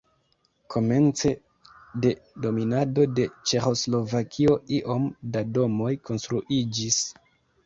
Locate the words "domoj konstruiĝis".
5.61-7.01